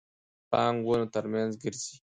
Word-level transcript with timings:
پړانګ 0.49 0.79
ونو 0.85 1.07
ترمنځ 1.15 1.51
ګرځي. 1.63 1.93